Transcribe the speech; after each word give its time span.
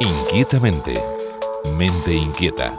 Inquietamente. 0.00 1.02
Mente 1.76 2.14
inquieta. 2.14 2.78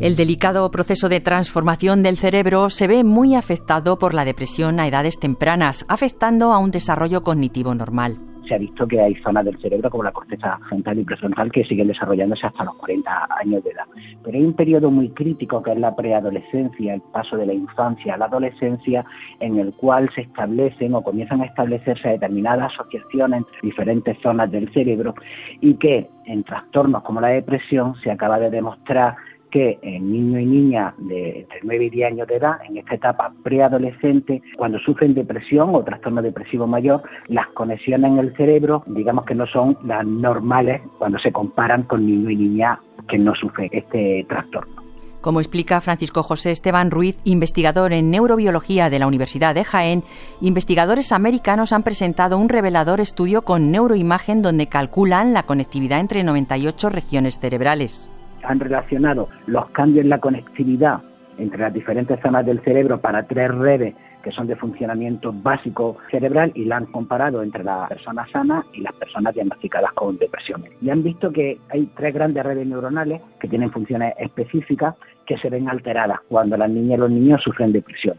El 0.00 0.16
delicado 0.16 0.70
proceso 0.70 1.10
de 1.10 1.20
transformación 1.20 2.02
del 2.02 2.16
cerebro 2.16 2.70
se 2.70 2.86
ve 2.86 3.04
muy 3.04 3.34
afectado 3.34 3.98
por 3.98 4.14
la 4.14 4.24
depresión 4.24 4.80
a 4.80 4.86
edades 4.86 5.18
tempranas, 5.18 5.84
afectando 5.88 6.52
a 6.52 6.58
un 6.58 6.70
desarrollo 6.70 7.22
cognitivo 7.22 7.74
normal 7.74 8.27
se 8.48 8.54
ha 8.54 8.58
visto 8.58 8.88
que 8.88 9.00
hay 9.00 9.14
zonas 9.16 9.44
del 9.44 9.58
cerebro 9.58 9.90
como 9.90 10.02
la 10.02 10.12
corteza 10.12 10.58
frontal 10.68 10.98
y 10.98 11.04
prefrontal 11.04 11.52
que 11.52 11.64
siguen 11.64 11.88
desarrollándose 11.88 12.46
hasta 12.46 12.64
los 12.64 12.74
40 12.76 13.28
años 13.40 13.62
de 13.62 13.70
edad. 13.70 13.84
Pero 14.24 14.38
hay 14.38 14.44
un 14.44 14.54
periodo 14.54 14.90
muy 14.90 15.10
crítico 15.10 15.62
que 15.62 15.72
es 15.72 15.78
la 15.78 15.94
preadolescencia, 15.94 16.94
el 16.94 17.02
paso 17.12 17.36
de 17.36 17.46
la 17.46 17.52
infancia 17.52 18.14
a 18.14 18.16
la 18.16 18.24
adolescencia, 18.24 19.04
en 19.40 19.58
el 19.58 19.72
cual 19.74 20.10
se 20.14 20.22
establecen 20.22 20.94
o 20.94 21.02
comienzan 21.02 21.42
a 21.42 21.46
establecerse 21.46 22.08
determinadas 22.08 22.72
asociaciones 22.72 23.38
entre 23.38 23.60
diferentes 23.62 24.16
zonas 24.22 24.50
del 24.50 24.72
cerebro 24.72 25.14
y 25.60 25.74
que 25.74 26.08
en 26.26 26.44
trastornos 26.44 27.02
como 27.02 27.20
la 27.20 27.28
depresión 27.28 27.94
se 28.02 28.10
acaba 28.10 28.38
de 28.38 28.50
demostrar 28.50 29.16
que 29.50 29.78
en 29.82 30.12
niños 30.12 30.42
y 30.42 30.46
niñas 30.46 30.94
de 30.98 31.40
entre 31.40 31.60
9 31.62 31.84
y 31.84 31.90
10 31.90 32.12
años 32.12 32.28
de 32.28 32.36
edad, 32.36 32.58
en 32.68 32.78
esta 32.78 32.94
etapa 32.94 33.32
preadolescente, 33.42 34.42
cuando 34.56 34.78
sufren 34.78 35.14
depresión 35.14 35.74
o 35.74 35.82
trastorno 35.82 36.22
depresivo 36.22 36.66
mayor, 36.66 37.02
las 37.28 37.48
conexiones 37.48 38.10
en 38.10 38.18
el 38.18 38.36
cerebro, 38.36 38.82
digamos 38.86 39.24
que 39.24 39.34
no 39.34 39.46
son 39.46 39.76
las 39.84 40.06
normales 40.06 40.82
cuando 40.98 41.18
se 41.18 41.32
comparan 41.32 41.84
con 41.84 42.06
niños 42.06 42.32
y 42.32 42.36
niñas 42.36 42.78
que 43.08 43.18
no 43.18 43.34
sufren 43.34 43.70
este 43.72 44.26
trastorno. 44.28 44.88
Como 45.20 45.40
explica 45.40 45.80
Francisco 45.80 46.22
José 46.22 46.52
Esteban 46.52 46.92
Ruiz, 46.92 47.18
investigador 47.24 47.92
en 47.92 48.10
neurobiología 48.10 48.88
de 48.88 49.00
la 49.00 49.08
Universidad 49.08 49.54
de 49.54 49.64
Jaén, 49.64 50.04
investigadores 50.40 51.10
americanos 51.10 51.72
han 51.72 51.82
presentado 51.82 52.38
un 52.38 52.48
revelador 52.48 53.00
estudio 53.00 53.42
con 53.42 53.72
neuroimagen 53.72 54.42
donde 54.42 54.68
calculan 54.68 55.32
la 55.32 55.42
conectividad 55.42 55.98
entre 55.98 56.22
98 56.22 56.88
regiones 56.88 57.40
cerebrales 57.40 58.12
han 58.48 58.60
relacionado 58.60 59.28
los 59.46 59.68
cambios 59.70 60.04
en 60.04 60.10
la 60.10 60.18
conectividad 60.18 61.00
entre 61.38 61.60
las 61.60 61.72
diferentes 61.72 62.18
zonas 62.20 62.44
del 62.44 62.60
cerebro 62.62 63.00
para 63.00 63.22
tres 63.24 63.54
redes 63.54 63.94
que 64.22 64.32
son 64.32 64.48
de 64.48 64.56
funcionamiento 64.56 65.32
básico 65.32 65.96
cerebral 66.10 66.50
y 66.54 66.64
la 66.64 66.78
han 66.78 66.86
comparado 66.86 67.42
entre 67.42 67.62
las 67.62 67.88
personas 67.88 68.28
sanas 68.30 68.64
y 68.72 68.80
las 68.80 68.92
personas 68.94 69.34
diagnosticadas 69.34 69.92
con 69.92 70.18
depresión. 70.18 70.64
Y 70.82 70.90
han 70.90 71.04
visto 71.04 71.30
que 71.30 71.58
hay 71.70 71.86
tres 71.96 72.14
grandes 72.14 72.44
redes 72.44 72.66
neuronales 72.66 73.22
que 73.38 73.48
tienen 73.48 73.70
funciones 73.70 74.14
específicas 74.18 74.96
que 75.26 75.38
se 75.38 75.50
ven 75.50 75.68
alteradas 75.68 76.18
cuando 76.28 76.56
las 76.56 76.70
niñas 76.70 76.98
y 76.98 77.00
los 77.00 77.10
niños 77.10 77.42
sufren 77.42 77.72
depresión. 77.72 78.18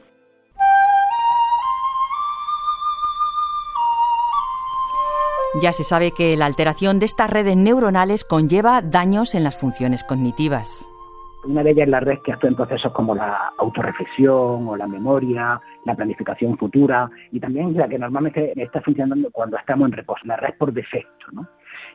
Ya 5.56 5.74
se 5.74 5.84
sabe 5.84 6.12
que 6.12 6.38
la 6.38 6.46
alteración 6.46 7.00
de 7.00 7.08
estas 7.08 7.28
redes 7.28 7.58
neuronales 7.58 8.24
conlleva 8.24 8.84
daños 8.84 9.34
en 9.34 9.44
las 9.44 9.58
funciones 9.60 10.04
cognitivas. 10.04 10.88
Una 11.44 11.64
de 11.64 11.72
ellas 11.72 11.86
es 11.86 11.90
la 11.90 12.00
red 12.02 12.20
que 12.24 12.34
actúa 12.34 12.50
en 12.52 12.56
procesos 12.56 12.92
como 12.92 13.16
la 13.16 13.54
autorreflexión 13.58 14.68
o 14.68 14.78
la 14.78 14.86
memoria, 14.86 15.60
la 15.86 15.96
planificación 15.96 16.56
futura 16.56 17.10
y 17.32 17.40
también 17.40 17.76
la 17.76 17.88
que 17.88 17.98
normalmente 17.98 18.54
está 18.62 18.80
funcionando 18.82 19.32
cuando 19.32 19.58
estamos 19.58 19.88
en 19.88 19.94
reposo, 19.94 20.22
la 20.26 20.36
red 20.36 20.54
por 20.56 20.72
defecto. 20.72 21.26
¿no? 21.32 21.48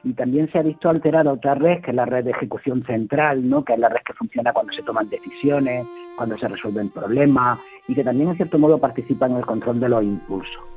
Y 0.03 0.15
también 0.15 0.51
se 0.51 0.59
ha 0.59 0.63
visto 0.63 0.89
alterada 0.89 1.33
otra 1.33 1.55
red, 1.55 1.81
que 1.81 1.91
es 1.91 1.97
la 1.97 2.07
red 2.07 2.25
de 2.25 2.33
ejecución 2.33 2.83
central, 2.85 3.49
¿no? 3.49 3.65
que 3.65 3.75
es 3.75 3.79
la 3.79 3.89
red 3.89 4.03
que 4.05 4.15
funciona 4.15 4.53
cuando 4.53 4.73
se 4.73 4.83
toman 4.83 5.09
decisiones, 5.09 5.87
cuando 6.17 6.37
se 6.39 6.49
resuelven 6.49 6.91
problemas 6.91 7.61
y 7.87 7.95
que 7.95 8.03
también 8.03 8.31
en 8.31 8.37
cierto 8.37 8.59
modo 8.59 8.79
participa 8.79 9.27
en 9.27 9.37
el 9.37 9.47
control 9.47 9.79
de 9.79 9.89
los 9.91 10.03
impulsos. 10.03 10.74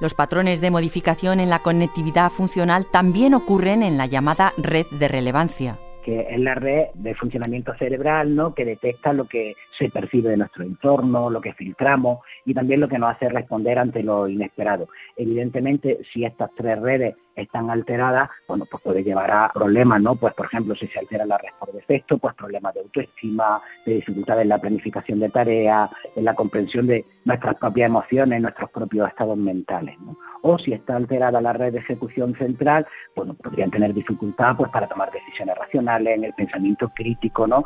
Los 0.00 0.14
patrones 0.14 0.60
de 0.60 0.70
modificación 0.70 1.40
en 1.40 1.50
la 1.50 1.62
conectividad 1.62 2.30
funcional 2.30 2.86
también 2.86 3.34
ocurren 3.34 3.82
en 3.82 3.98
la 3.98 4.06
llamada 4.06 4.54
red 4.56 4.86
de 4.90 5.08
relevancia 5.08 5.78
que 6.04 6.26
es 6.30 6.38
la 6.40 6.54
red 6.54 6.88
de 6.94 7.14
funcionamiento 7.14 7.74
cerebral, 7.74 8.34
¿no? 8.34 8.54
que 8.54 8.64
detecta 8.64 9.12
lo 9.12 9.26
que 9.26 9.54
se 9.78 9.88
percibe 9.88 10.30
de 10.30 10.36
nuestro 10.36 10.64
entorno, 10.64 11.30
lo 11.30 11.40
que 11.40 11.54
filtramos 11.54 12.20
y 12.44 12.54
también 12.54 12.80
lo 12.80 12.88
que 12.88 12.98
nos 12.98 13.14
hace 13.16 13.28
responder 13.28 13.78
ante 13.78 14.02
lo 14.02 14.28
inesperado. 14.28 14.88
Evidentemente, 15.16 15.98
si 16.12 16.24
estas 16.24 16.50
tres 16.56 16.80
redes 16.80 17.16
están 17.36 17.70
alteradas, 17.70 18.28
bueno, 18.46 18.66
pues 18.70 18.82
puede 18.82 19.02
llevar 19.02 19.30
a 19.30 19.50
problemas, 19.52 20.02
¿no? 20.02 20.16
Pues 20.16 20.34
por 20.34 20.46
ejemplo, 20.46 20.74
si 20.74 20.86
se 20.88 20.98
altera 20.98 21.24
la 21.24 21.38
red 21.38 21.50
por 21.58 21.72
defecto, 21.72 22.18
pues 22.18 22.34
problemas 22.34 22.74
de 22.74 22.80
autoestima, 22.80 23.60
de 23.86 23.94
dificultades 23.94 24.42
en 24.42 24.48
la 24.50 24.58
planificación 24.58 25.20
de 25.20 25.30
tareas, 25.30 25.90
en 26.16 26.24
la 26.24 26.34
comprensión 26.34 26.86
de 26.86 27.04
nuestras 27.24 27.56
propias 27.56 27.86
emociones, 27.86 28.42
nuestros 28.42 28.70
propios 28.70 29.08
estados 29.08 29.38
mentales, 29.38 29.98
¿no? 30.00 30.16
O 30.42 30.58
si 30.58 30.72
está 30.72 30.96
alterada 30.96 31.40
la 31.40 31.52
red 31.52 31.72
de 31.72 31.78
ejecución 31.78 32.34
central, 32.36 32.86
bueno, 33.14 33.34
podrían 33.34 33.70
tener 33.70 33.92
dificultad 33.92 34.56
pues 34.56 34.70
para 34.70 34.88
tomar 34.88 35.10
decisiones 35.10 35.56
racionales, 35.56 36.16
en 36.16 36.24
el 36.24 36.32
pensamiento 36.34 36.90
crítico, 36.94 37.46
¿no? 37.46 37.64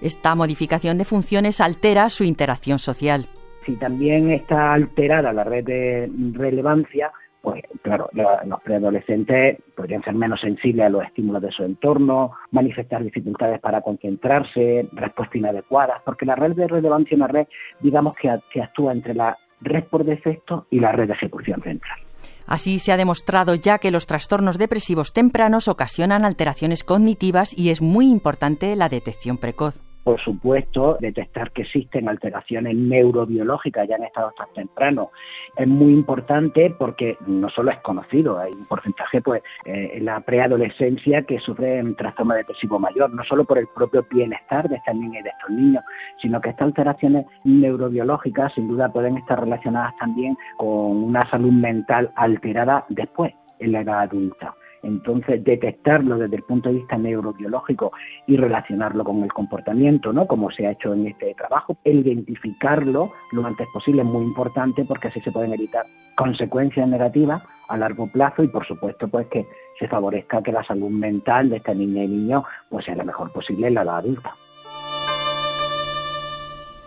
Esta 0.00 0.34
modificación 0.34 0.98
de 0.98 1.04
funciones 1.04 1.60
altera 1.60 2.08
su 2.08 2.24
interacción 2.24 2.78
social. 2.78 3.26
Si 3.66 3.76
también 3.76 4.30
está 4.30 4.74
alterada 4.74 5.32
la 5.32 5.44
red 5.44 5.64
de 5.64 6.10
relevancia, 6.32 7.10
pues 7.44 7.62
claro, 7.82 8.08
los 8.12 8.60
preadolescentes 8.62 9.58
podrían 9.76 10.02
ser 10.02 10.14
menos 10.14 10.40
sensibles 10.40 10.86
a 10.86 10.88
los 10.88 11.04
estímulos 11.04 11.42
de 11.42 11.50
su 11.50 11.62
entorno, 11.62 12.32
manifestar 12.52 13.02
dificultades 13.04 13.60
para 13.60 13.82
concentrarse, 13.82 14.88
respuestas 14.92 15.36
inadecuadas, 15.36 16.00
porque 16.04 16.24
la 16.24 16.36
red 16.36 16.52
de 16.52 16.66
relevancia 16.66 17.14
es 17.14 17.18
una 17.18 17.28
red, 17.28 17.46
digamos, 17.80 18.16
que, 18.16 18.34
que 18.50 18.62
actúa 18.62 18.92
entre 18.92 19.14
la 19.14 19.36
red 19.60 19.84
por 19.84 20.04
defecto 20.04 20.66
y 20.70 20.80
la 20.80 20.92
red 20.92 21.06
de 21.06 21.12
ejecución 21.12 21.60
central. 21.62 22.03
Así 22.46 22.78
se 22.78 22.92
ha 22.92 22.96
demostrado 22.96 23.54
ya 23.54 23.78
que 23.78 23.90
los 23.90 24.06
trastornos 24.06 24.58
depresivos 24.58 25.12
tempranos 25.12 25.68
ocasionan 25.68 26.24
alteraciones 26.24 26.84
cognitivas 26.84 27.56
y 27.56 27.70
es 27.70 27.80
muy 27.80 28.10
importante 28.10 28.76
la 28.76 28.88
detección 28.88 29.38
precoz 29.38 29.80
por 30.04 30.20
supuesto, 30.20 30.98
detectar 31.00 31.50
que 31.50 31.62
existen 31.62 32.08
alteraciones 32.08 32.76
neurobiológicas 32.76 33.88
ya 33.88 33.96
en 33.96 34.04
estados 34.04 34.34
tan 34.36 34.52
tempranos 34.54 35.08
es 35.56 35.66
muy 35.66 35.92
importante 35.92 36.74
porque 36.78 37.16
no 37.26 37.48
solo 37.48 37.70
es 37.70 37.78
conocido, 37.78 38.38
hay 38.38 38.52
un 38.52 38.66
porcentaje 38.66 39.22
pues 39.22 39.42
eh, 39.64 39.92
en 39.94 40.04
la 40.04 40.20
preadolescencia 40.20 41.22
que 41.22 41.38
sufren 41.38 41.94
trastorno 41.96 42.34
depresivo 42.34 42.78
mayor, 42.78 43.12
no 43.14 43.24
solo 43.24 43.44
por 43.44 43.58
el 43.58 43.66
propio 43.68 44.06
bienestar 44.10 44.68
de 44.68 44.76
estas 44.76 44.94
niñas 44.94 45.20
y 45.20 45.24
de 45.24 45.30
estos 45.30 45.50
niños, 45.50 45.84
sino 46.20 46.40
que 46.40 46.50
estas 46.50 46.66
alteraciones 46.66 47.26
neurobiológicas 47.44 48.52
sin 48.54 48.68
duda 48.68 48.92
pueden 48.92 49.16
estar 49.16 49.40
relacionadas 49.40 49.96
también 49.98 50.36
con 50.56 50.68
una 50.68 51.22
salud 51.30 51.52
mental 51.52 52.10
alterada 52.16 52.84
después 52.88 53.32
en 53.60 53.72
la 53.72 53.80
edad 53.80 54.00
adulta. 54.00 54.54
Entonces, 54.84 55.42
detectarlo 55.42 56.18
desde 56.18 56.36
el 56.36 56.42
punto 56.42 56.68
de 56.68 56.76
vista 56.76 56.96
neurobiológico 56.96 57.92
y 58.26 58.36
relacionarlo 58.36 59.02
con 59.02 59.22
el 59.22 59.32
comportamiento, 59.32 60.12
¿no? 60.12 60.26
Como 60.26 60.50
se 60.50 60.66
ha 60.66 60.72
hecho 60.72 60.92
en 60.92 61.06
este 61.06 61.34
trabajo, 61.34 61.76
identificarlo 61.84 63.10
lo 63.32 63.46
antes 63.46 63.66
posible 63.72 64.02
es 64.02 64.08
muy 64.08 64.24
importante 64.24 64.84
porque 64.84 65.08
así 65.08 65.20
se 65.20 65.32
pueden 65.32 65.54
evitar 65.54 65.86
consecuencias 66.16 66.86
negativas 66.88 67.42
a 67.68 67.76
largo 67.76 68.06
plazo 68.06 68.42
y, 68.42 68.48
por 68.48 68.66
supuesto, 68.66 69.08
pues 69.08 69.26
que 69.28 69.46
se 69.78 69.88
favorezca 69.88 70.42
que 70.42 70.52
la 70.52 70.62
salud 70.64 70.90
mental 70.90 71.50
de 71.50 71.56
esta 71.56 71.74
niña 71.74 72.04
y 72.04 72.08
niño 72.08 72.44
pues 72.68 72.84
sea 72.84 72.94
la 72.94 73.04
mejor 73.04 73.32
posible 73.32 73.68
en 73.68 73.74
la 73.74 73.82
edad 73.82 73.98
adulta. 73.98 74.34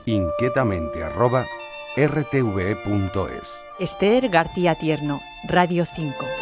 Inquietamente 0.05 0.99
rtve.es 1.97 3.59
Esther 3.79 4.29
García 4.29 4.75
Tierno, 4.75 5.19
Radio 5.49 5.83
5. 5.83 6.36